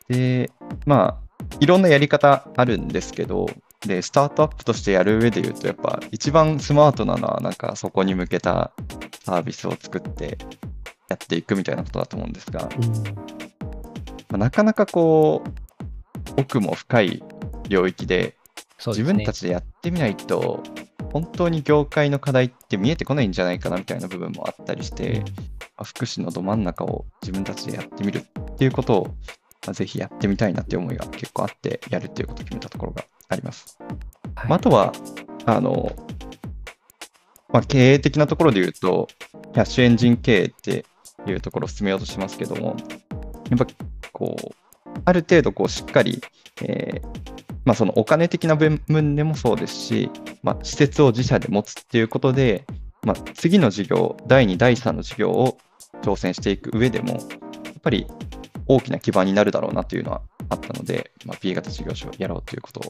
[0.09, 0.51] で、
[0.87, 3.49] まあ、いろんなやり方あるんですけど、
[3.87, 8.73] で、スタートアップとしてやる上で言うと、やっぱ一番スマートなのは、なんかそこに向けた
[9.25, 10.39] サービスを作って
[11.09, 12.93] やっていくみたいなことだと思うんですが、うん
[14.33, 17.23] まあなかなかこう、奥も深い
[17.69, 18.37] 領域で、
[18.83, 19.13] そうですね。
[19.13, 20.61] 自分たちでやってみないと、
[21.13, 25.23] 本当に業界の課題って見えてこないんじゃないかなみたいな部分もあったりして、
[25.77, 29.07] まあ福祉のど真ん中を自分たちでやってみるっていうことを、
[29.65, 33.79] まあぜひやってみたいなっていう思いが結構あって、やるっていうことを決めたところがあります。
[34.35, 34.93] はいまああとは、
[35.47, 35.93] あの、
[37.53, 39.07] まあ、経営的なところで言うと、
[39.53, 40.87] キャッシュエンジン経営って
[41.29, 42.77] いうところを進めようとしてますけども、
[43.49, 43.67] やっぱ
[44.13, 44.55] こう、
[45.05, 46.21] ある程度こうしっかり、
[46.63, 50.11] えーまあ、そのお金的な部分でもそうですし、
[50.43, 52.65] まあ、施設を自社で持つっていうことで、
[53.03, 55.59] まあ、次の事業、第2、第3の事業を
[56.03, 58.07] 挑戦していく上でも、やっぱり
[58.67, 62.85] 大きな基盤になるだろうなというのはあったので、まあ、B 型事業所をやろうということを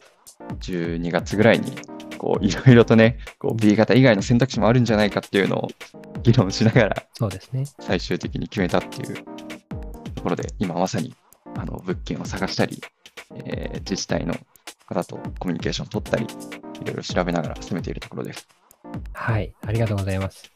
[0.60, 1.72] 12月ぐらいに
[2.18, 5.68] こういろいろとねこう B 型以外の選択肢もあるんじゃないかっていうのを
[6.22, 7.64] 議論しながらそうですね。
[7.80, 9.24] 最終的に決めたっていう
[10.14, 11.14] ところで今まさに
[11.56, 12.80] あの物件を探したり、
[13.46, 14.34] えー自治体の
[14.86, 16.26] 方とコミュニケーションを取ったり
[16.82, 18.48] いろいろ調べながら進めているところです。
[19.12, 19.52] はい。
[19.66, 20.50] ありがとうございます。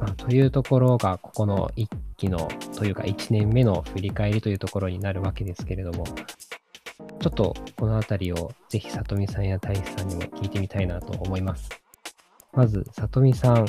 [0.00, 6.04] まあ、というところが、ここの1期の、というか1年目の振り返りというところになるわけですけれども、
[7.20, 11.68] ちょっとこのあたりをぜひ里見さんや大志さんにも聞いてみたいなと思います。
[12.52, 13.66] まず、里見さん、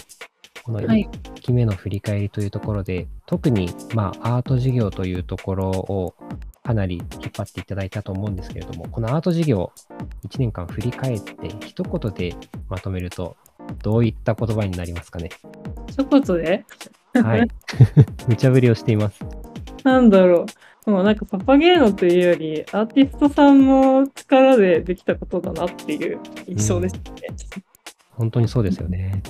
[0.63, 6.13] このはい1期目の振り返りというところで、特に、まあ、アート事業というところを、
[6.67, 9.71] かなり引っ張っていただいたと思うんですけれども、このアート事業、
[10.27, 12.35] 1年間振り返って、一言で
[12.67, 13.37] まとめると、
[13.81, 15.29] どういった言葉になりますかね？
[15.87, 16.65] 一言で？
[17.13, 17.47] はい。
[18.27, 19.23] 無茶ぶりをしています。
[19.85, 20.45] なんだろ
[20.85, 20.91] う。
[20.91, 27.01] もうなんかパパゲーノというより、アーティストさんの力でできたことだなっていう印象ですね。
[28.11, 29.21] 本当にそうですよね。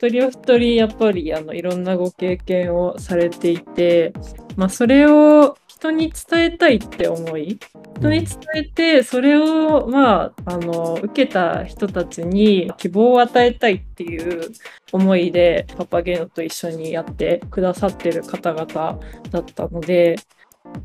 [0.00, 4.12] 一人お一人やっぱりあのいろんなご経験をされていて、
[4.56, 7.58] まあ、それを人に伝えたいって思い
[7.96, 14.52] 人に伝えてそれをまああの受けた人たちに希望を与えたいっていう
[14.92, 20.16] 思いでパパゲーノと一緒にやってくださってる方々だったので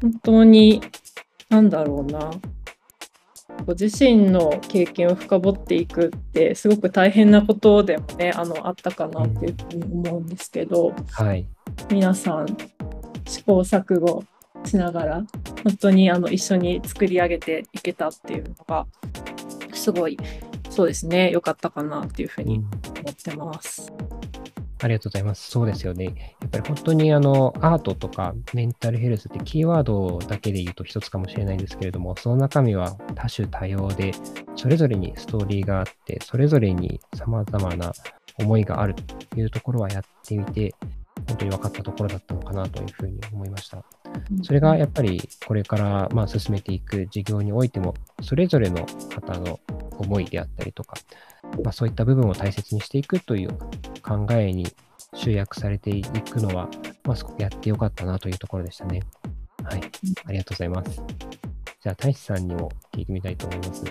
[0.01, 0.81] 本当に
[1.49, 2.31] なんだろうな
[3.65, 11.45] ご自身の経験を深掘っていくってすごく大変なことでもねあのあったかなっていうふうに思うんですけど、はい。
[11.89, 12.57] 皆さん
[13.25, 14.23] 試行錯誤
[14.65, 15.23] しながら
[15.63, 18.85] 本当にあの一緒に作り上げていけたっていうのが
[19.73, 20.17] すごい
[20.69, 23.91] そうですね良かったかなっていうふうにうん思ってます。
[24.79, 25.49] ありがとうございます。
[25.49, 26.35] そうですよね。
[26.39, 34.11] やっぱり本当にあのアートとかメンタルヘルスってキーワードだけで言うと一つかもしれないんですけれども、その中身は多種多様で、
[34.55, 37.91] それぞれにストーリーがあって、それぞれに様々な
[38.39, 40.75] 思いがあるというところはやってみて、
[41.27, 43.83] 本当に分かったところだったのかなというふうに思いました。
[44.43, 49.59] それがやっぱりこれからまあ進めていく事業においても、それぞれの方の
[49.97, 50.95] 思いであったりとか、
[51.63, 53.49] まあ、そういった部分を大切にしていくという
[54.01, 54.67] 考えに
[55.13, 56.69] 集約されていくのは、
[57.03, 59.01] まあ、すごくやってよかったなというところでしたね。
[59.63, 59.81] はい。
[60.25, 61.01] ありがとうございます。
[61.81, 63.85] じゃあ、大志さんにも聞いてみたいと思います。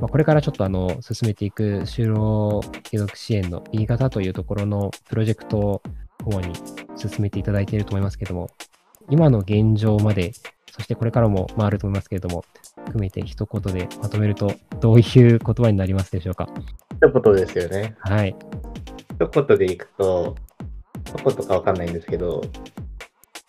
[0.00, 5.82] まあ、これからちょっとあの、進めていく就労継続支援の B 型というところのプロジェクトを
[6.24, 6.52] 主に
[6.96, 8.48] 進めていただいていると思いますけども、
[9.08, 10.32] 今の現状まで、
[10.70, 12.44] そしてこれからもまああると思いますけれども、
[12.86, 16.48] 含めて一言でまとめると、どういう言葉になりますでしょうか？
[17.02, 17.96] 一言ですよね。
[17.98, 18.36] はい。
[19.20, 20.36] 一言でいくと、
[21.12, 22.42] どことかわかんないんですけど、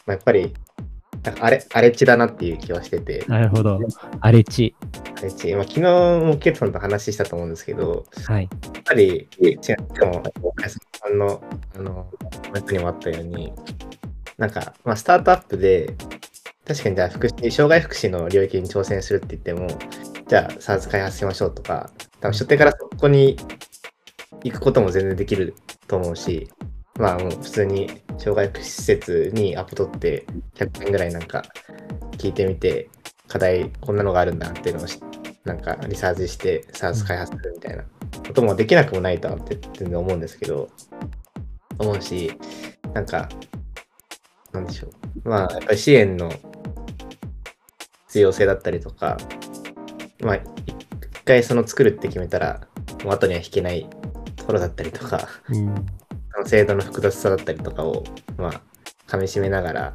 [0.06, 0.54] まあ、やっぱり、
[1.24, 3.80] あれ、荒れ地だなっていう気はしてて、なるほど。
[4.22, 4.76] 荒れ地。
[5.16, 5.54] 荒れ地。
[5.54, 8.44] まあ、昨日もケイトさんと話したと思うんですけど、はい。
[8.44, 11.44] やっぱり、違っても、岡安さんの、
[11.76, 12.10] あの、
[12.48, 13.54] コメントにもあったように、
[14.38, 15.94] なんか、まあ、スタートアップで、
[16.68, 19.68] 確かにじゃあ福祉、障害福祉の領域に挑戦するって言っても、
[20.28, 23.38] じゃあ SARS 開発しましょうとか、多分初手からそこに
[24.44, 25.56] 行くことも全然できる
[25.88, 26.50] と思うし、
[27.02, 31.42] まあもう普通に障害福祉施設にアポ取って100件ぐらいなんか
[32.12, 32.90] 聞いてみて、
[33.28, 34.86] 課題こんなのがあるんだっていうのを
[35.44, 37.84] なんかリサーチして SARS 開発するみたいな
[38.28, 40.70] こともできなくもないとはって全然思うんですけど、
[41.80, 42.38] 思うし、
[42.94, 43.28] なんか、
[44.52, 44.88] なんでしょ
[45.26, 45.28] う。
[45.28, 46.32] まあやっぱり支援の
[48.10, 49.18] 必要性だったりとか、
[50.22, 50.44] まあ一
[51.26, 52.62] 回その作るって決めたら、
[53.04, 53.90] もう後には引けない
[54.36, 56.01] ところだったりとか、うん。
[56.42, 58.04] その制度の複雑さだったりとかを、
[58.38, 58.62] まあ、
[59.08, 59.94] 噛み締めながら、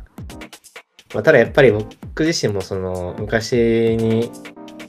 [1.15, 4.31] まあ、ただやっぱり僕自身もその昔に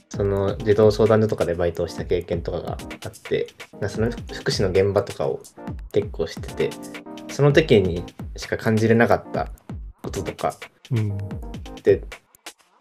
[0.10, 5.42] その児童相談所とかでバイトをした経験とかがあって、まあその福祉の現場とかを
[5.92, 6.70] 結構知ってて、
[7.30, 8.04] その時に
[8.36, 9.52] しか感じれなかった
[10.02, 10.56] こととか
[10.92, 11.12] うん。
[11.12, 11.18] っ
[11.84, 12.02] て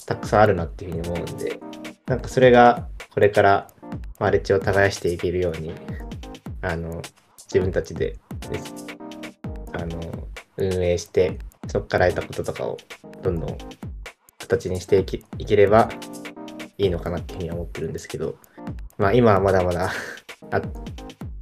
[0.07, 1.61] たくさんあるなっていうふうに思うんで、
[2.07, 3.69] なんかそれがこれから
[4.19, 5.73] マレッジを耕していけるように、
[6.63, 7.03] あの、
[7.47, 8.17] 自分たちで
[9.73, 10.01] あの
[10.57, 12.77] 運営して、そこから得たこととかを
[13.23, 13.59] どんどん
[14.39, 15.89] 形にしていけいければ
[16.79, 18.37] いいのかなっていうふうには思ってるんですけど、
[18.99, 19.91] まあ今はまだまだ
[20.51, 20.63] あ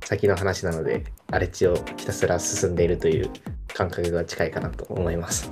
[0.04, 3.30] 先の話なので、荒れ地をひたすら進んでいるという
[3.74, 5.50] 感覚が近いかなと思います。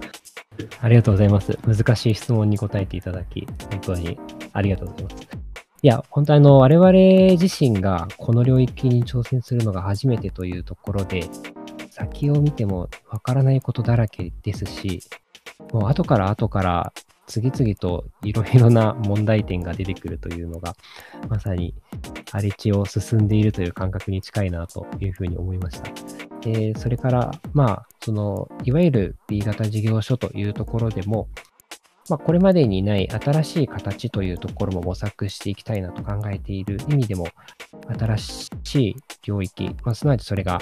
[0.80, 1.58] ありがとうございます。
[1.66, 4.18] 難しい質問に答えていただき、本当に
[4.52, 5.41] ありがとうございます。
[5.84, 6.92] いや、本当あの、我々
[7.40, 11.28] 自身がこの領域に挑戦するのが初めてというところで、
[11.90, 15.00] 先を見てもわからないことだらけですし、
[15.72, 16.92] もう後から後から
[17.26, 20.76] 次々といろいろな問題点が出てくるというのが、
[21.28, 21.74] まさに
[22.30, 25.90] 荒れ地を進んでいるという感覚に近いなというふうに思いました。
[26.42, 31.26] で、それから、まあ、その、いわゆる B 型事業所というところでも、
[32.08, 37.28] まあ、これまでにない新しい形というところも模索していきたいなと考えている意味でも、
[37.98, 40.60] 新しい領域、まあ、すなわちそれが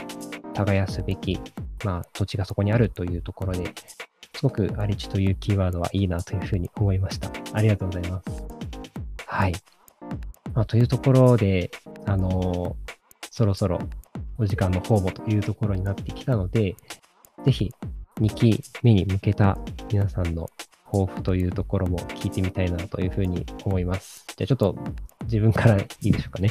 [0.54, 1.40] 耕すべき、
[1.84, 3.72] まあ、土地がそこにあるというところで、
[4.34, 7.30] すごく荒れ地というキーワードはいいなというふうに思いました。
[7.52, 8.44] ありがとうございます。
[9.26, 9.54] はい。
[10.54, 11.70] まあ、というところで、
[12.06, 12.90] あのー
[13.30, 13.78] そろそろ
[14.38, 16.74] お時間の方もというところになってきたので、
[17.44, 17.70] ぜひ
[18.20, 19.56] 2期目に向けた
[19.90, 20.48] 皆さんの
[20.90, 24.24] 抱負というところも聞いてみたいなというふうに思います。
[24.36, 24.76] じゃあちょっと
[25.24, 26.50] 自分からいいでしょうかね。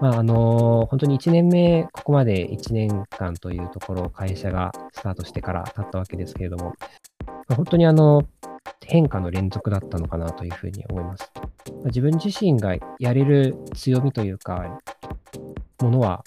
[0.00, 6.74] まあ、あの本当に1年目、ここまで1年間というところを会社がスタートしてから経ったわけですけれども、
[7.48, 8.22] 本当にあの、
[8.84, 11.30] 変化の連続だったのかなというふうに思います。
[11.36, 14.80] ま自分自身がやれる強みというか、
[15.80, 16.24] ものは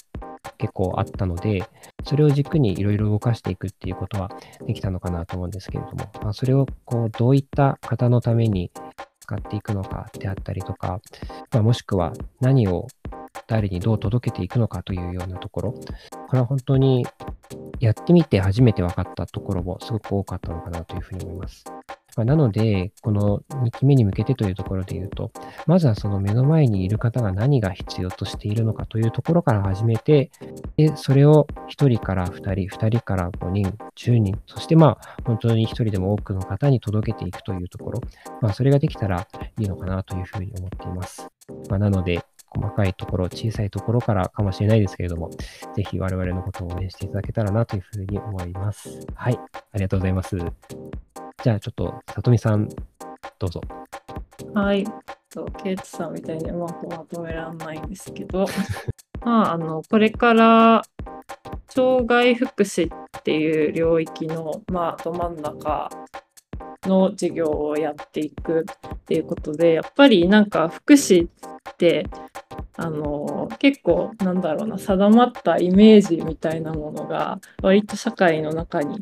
[0.57, 1.63] 結構あったので、
[2.03, 4.31] それを軸にいろいろ動かしていくっていうことは
[4.65, 8.71] できたのかなと思うんですけれども、まあ、それをこうどういった方のために
[9.19, 11.01] 使っていくのかであったりとか、
[11.51, 12.87] まあ、もしくは何を
[13.47, 15.79] 誰にどう届けていくのかというようなところ、こ
[16.33, 17.05] れは本当に
[17.79, 21.63] やってみて初めて分かったところもすごく多かったのかなというふうに思います。
[22.17, 25.31] まなので、この2期目に向けてというところで言うと、
[25.67, 30.31] まずはその目の前にいる方が何が必要としているのかというところから始めて、
[30.77, 38.01] で、それを1人から2人、2人から5人、10人、そしてまあ、本当に1人でも多くの方に届けていくというところ、
[38.41, 41.27] まあ、それができたらいいのかなというふうに思っています。
[41.69, 45.29] まあ、なので、細かいところ、小さいところからかもしれないですけれども、
[45.75, 49.05] ぜひ我々のことを応援していただけたらなというふうに思います。
[49.13, 50.37] はい、ありがとうございます。
[51.41, 52.67] じゃあちょっと、さとみさん、
[53.39, 53.61] どうぞ。
[54.53, 54.85] はい。
[55.29, 58.45] とケイツさんみたいにうまくまとめられないんですけど、
[59.23, 60.81] まあ、あの、これから、
[61.69, 65.89] 障害福祉っていう領域の、まあ、ど真ん中
[66.83, 71.29] の事業をやっていくっていうことで、やっぱりなんか福祉っ
[71.77, 72.05] て、
[72.75, 79.01] あの結構なんだろうな定まったイメージみたいなものが割と社会の中に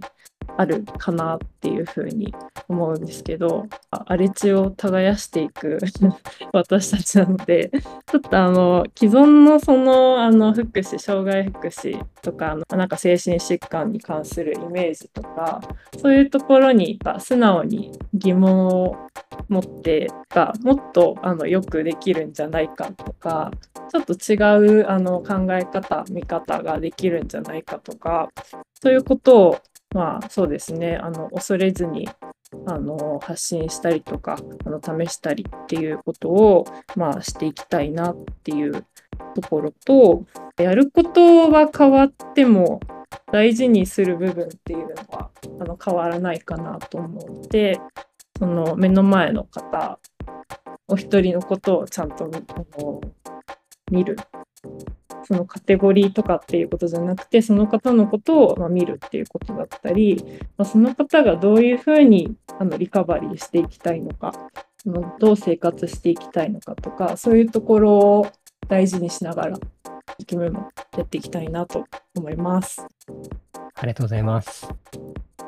[0.56, 2.34] あるかなっていうふうに
[2.68, 5.80] 思うんですけど荒れ地を耕していく
[6.54, 7.72] 私たちなので
[8.06, 15.62] ちょっとあの既存のそのあの福祉障害福祉とかあのなんか精神疾患に関するイメージとか
[15.98, 18.96] そういうところに素直に疑問を
[19.50, 23.52] 持ってがもっとあのよくできるんじゃないかとか
[23.90, 28.30] ちょっと違うあの考え方見方ができるんじゃないかとか
[28.82, 29.58] そういうことを
[29.93, 30.97] まあそうですね。
[30.97, 32.08] あの恐れずに
[32.65, 38.86] あの発信したりとかあの試したりっていうことを、まあ、していきたいなっていう
[39.36, 40.26] ところと
[40.58, 42.80] やることは変わっても
[43.32, 47.80] 大事にする部分っていうのはあの変わらないかなと思うので
[48.38, 50.00] その目の前の方
[50.88, 53.02] お一人のことをちゃんとあの
[53.91, 54.17] 見る
[55.28, 60.24] そのカテゴリーとかっていうことじゃなくてその方のことをまあ見るっていうことだったり、
[60.58, 64.32] まあ、その方がどういうふうにあのリカバリーしていきたいのか
[64.78, 68.28] そのどう生活していきたいのかとかそういうところを
[68.70, 69.58] 大事にしながら
[70.20, 71.86] 2期目もやっていきたいなと
[72.16, 72.88] 思います。
[73.76, 74.74] ありがとうございます。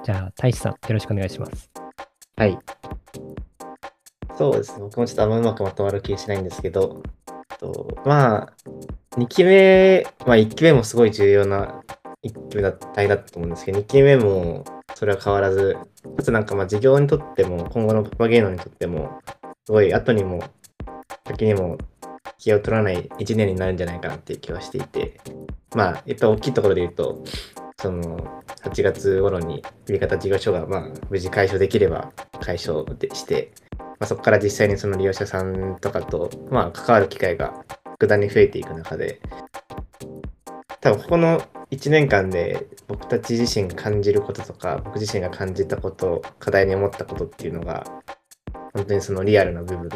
[0.03, 1.71] じゃあ、大志さん、よろしくお願いします。
[2.35, 2.57] はい。
[4.37, 4.81] そうですね。
[4.81, 7.01] 僕もちょっとあんまうまくまとまる気がしないんですけど、
[7.59, 8.53] とまあ、
[9.17, 11.83] 2期目、まあ1期目もすごい重要な
[12.23, 14.63] 1期目だっただと思うんですけど、2期目も
[14.95, 15.77] それは変わらず、
[16.17, 19.19] かつなんかまあ事業にとっても、今後のパパゲーノにとっても、
[19.65, 20.41] すごい後にも
[21.27, 21.77] 先にも
[22.37, 25.19] 気を取らない1年になるんじゃないかなっていう気はしていて、
[25.75, 27.23] まあ、やっぱ大きいところで言うと、
[27.81, 28.17] その
[28.63, 33.51] 8月頃に売り方事業所がまあ無事解消できれば解消して、
[34.01, 39.21] あ、そこから実際にその利用者さんとかとまあ関わる機会が格段に増えていく中で
[40.81, 47.85] 多分ここの1年間で僕たち自身が感じることとか僕自身が感じたこと課題に思ったことっていうのが
[48.73, 49.89] 本当にそのリアルな部分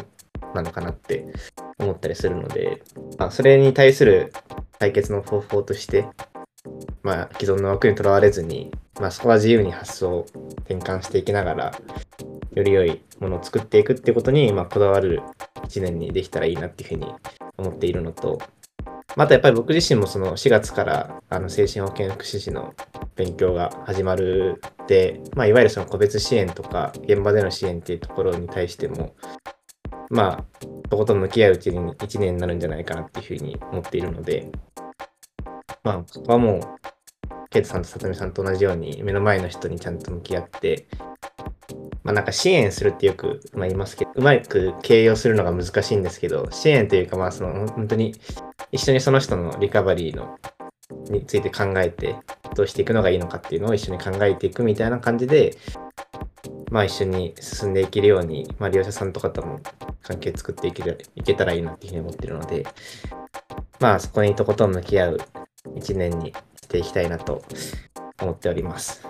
[0.54, 1.26] なのかなって
[1.78, 2.82] 思ったりするので、
[3.18, 4.32] まあ、それに対する
[4.78, 6.06] 解決の方法として
[7.02, 10.26] まあ、既存の枠にとらわれずに、まあ、そこは自由に発想を
[10.60, 11.80] 転換していきながら、
[12.52, 15.22] より良いものを作っていくってことに、まあ、こだわる
[15.66, 17.12] 1年にできたらいいなっていうふうに
[17.56, 18.38] 思っているのと、
[19.16, 22.74] またやっぱり僕自身もその4月からあの精神保健福祉士の
[23.14, 29.14] 勉強が始まるで、まあ、いわゆるその個別支援とか現場での支援っていうところに対しても、
[30.10, 30.44] まあ、
[30.90, 34.50] そことん向き合ううちに1年になるんじゃないかなっていうふうに思っているので、
[35.84, 36.60] まあ、そこはもう、
[37.50, 40.88] ケイトさんとさとみさんと同じように、目の前の人にちゃんと向き合って、
[42.04, 48.14] まあなんか支援するってよく、まあ、言いますけど、うまく形容するのが難しいんですけど、支援というか、まあその本当に
[48.70, 50.38] 一緒にその人のリカバリーの
[51.10, 52.16] について考えて、
[52.54, 55.56] どうしていくのがいいのかっていうのを一緒に考えていくみたいな感じで、
[56.70, 59.60] まあ一緒に進んでいけるように、まあ利用者さんとかとも
[60.02, 62.66] 関係作っていけるいけたらいいなっていうふうに思ってるので、
[63.80, 65.18] まあそこにとことん向き合う
[65.76, 67.42] 1年にしていきたいなと
[68.20, 69.08] 思っております。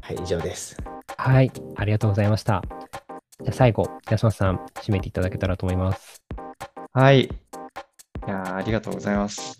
[0.00, 0.76] はい、以上です。
[1.22, 2.62] はい、ありがとうございました。
[3.40, 6.22] じゃあ最後、安松さん、締めていただけたらと思います。
[6.94, 7.24] はい。
[7.24, 7.28] い
[8.26, 9.58] やありがとうございます。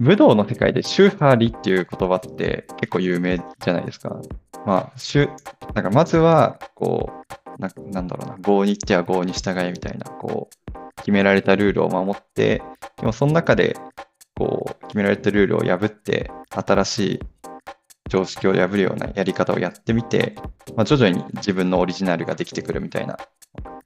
[0.00, 4.20] 武道の世界でシューハーリっていう言葉って結構有名じゃないですか。
[4.66, 5.30] まあ、シュ
[5.72, 7.12] なんかまずは、こ
[7.60, 12.60] うな、なんだろうな、合に行っては合に従えみたいな、こう、決められたルールを守って、
[12.96, 13.76] でもその中で、
[14.34, 17.20] こう、決められたルールを破って、新しい
[18.08, 20.34] 常識を破るようなやり方をやってみて、
[20.76, 23.16] まあ、徐々に自分のオリジナルができてくるみたいな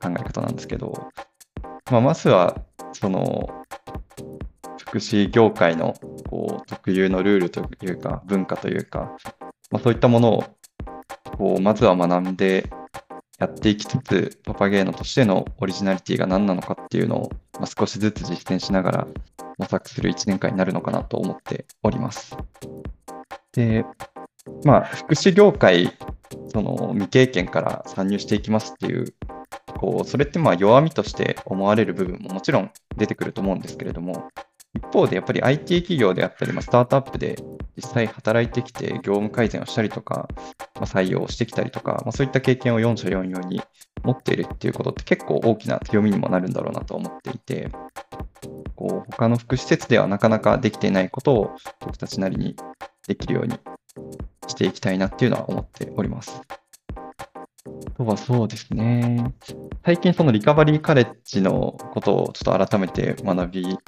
[0.00, 1.08] 考え方なんですけど、
[1.90, 2.56] まあ、まずは、
[2.92, 3.48] その、
[4.78, 5.94] 福祉業界の
[6.28, 9.16] こう特有のルールというか、文化というか、
[9.70, 10.44] まあ、そういったものを
[11.36, 12.70] こうまずは学んで
[13.38, 19.06] やっていきつつ、パパゲーノとしてのオリジナリティが何なのかっていうのを、まあ、少しずつ実践しながら
[19.58, 22.36] 模索する1年間になるのかなと思っております。
[23.56, 23.84] で、
[24.64, 25.90] まあ、福祉業界、
[26.48, 29.14] その未経験から参入していきますっていう
[29.78, 34.28] こうそれってまあ弱みとして思われる部分ももちろん出てくると思うんですけれども、
[34.74, 37.36] 一方でやっぱり IT 企業であったり、まあ、スタートアップで
[37.76, 40.28] 実際働いてきて業務改善をしたりとか、
[40.74, 43.62] まあ、採用してきたりとか、まあ、そういった経験を4社4用に
[44.02, 47.70] 持っているっていうことって結構大きな強みにもなるんだろうなと思っていて、
[48.74, 52.56] こう他の福祉施設ではなかなかできていないことを僕たちなりに
[53.06, 53.58] できるように
[54.48, 56.40] していきたいなっていうのは思っております。
[57.66, 59.34] あとはそうですね。
[59.84, 63.78] 最近そのリカバリーカレッジのことをちょっと改めて学び、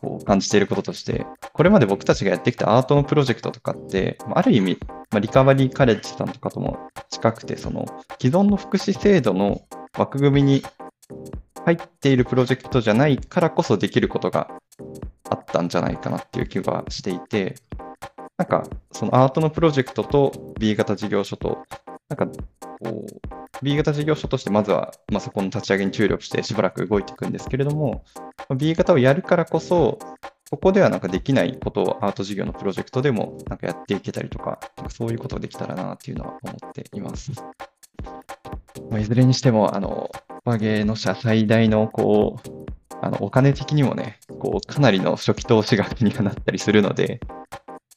[0.00, 4.78] こう感じていることとして、これまで僕たちがやってきたアートのプロジェクトとかって、まあある意味、
[5.10, 6.78] まあリカバリーカレッジさんとかとも
[7.10, 7.86] 近くて、その
[8.20, 9.62] 既存の福祉制度の
[9.96, 10.62] 枠組みに
[11.64, 14.48] 入っているプロジェクトじゃないからこそできることが
[15.30, 17.56] あったんじゃないかなっていう気がしていて、
[18.38, 21.58] なんかそのアートのプロジェクトと B 型事業所と、
[22.08, 23.20] なんかこう、
[23.62, 28.04] B 型事業所としてまずは、まあ、そこの立ち上げに注力してしばらく動いていくんですけれども、
[28.56, 29.98] B 型をやるからこそ、
[30.50, 37.32] ここではなんかできないことをアート事業のプロジェクトでもなんかやっていけたりとか、なんかそういうことができたらなっていうのは思っています。
[38.90, 40.10] まあ、いずれにしても、あの、
[40.44, 42.68] パゲーの社最大のこう、
[43.00, 47.20] あのお金的にもね、こうかなりの初期投資額にはなったりするので、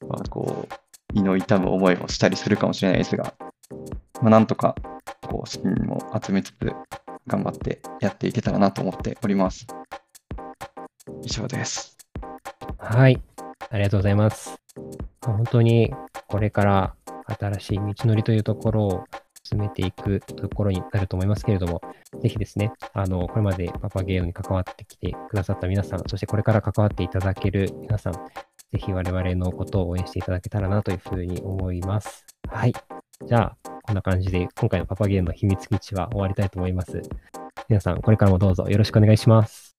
[0.08, 0.74] まあ、こう、
[1.14, 3.34] 胃の痛む思いもしたりするかもしれないですが、
[4.22, 4.76] まあ、なんとか、
[5.28, 6.74] こう、資金も集めつつ、
[7.28, 9.68] 頑張ってやっていけたらなと思っております。
[11.24, 11.98] 以上です。
[12.78, 13.22] はい。
[13.70, 14.60] ありがとうございます。
[15.26, 15.94] 本当に
[16.28, 16.96] これから
[17.40, 19.04] 新しい道のりというところを
[19.44, 21.82] 進めていくところになると思いますけれども、
[22.22, 28.14] ぜひですね、あの、これまでパパゲームに関わってきてくださった皆さん、そしてこれから関わっていただける皆さん、
[28.72, 32.26] ぜひ我々のことを応援していただけたらなというふうに思います。
[32.50, 32.74] はい。
[33.28, 37.02] じゃあ、こんな感じで今回のパパゲームの秘密基地は終わりたいと思います。
[37.68, 39.71] 皆さん、これからもどうぞよろしくお願いします。